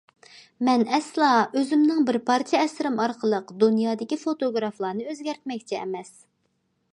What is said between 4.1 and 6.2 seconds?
فوتوگرافلارنى ئۆزگەرتمەكچى ئەمەس.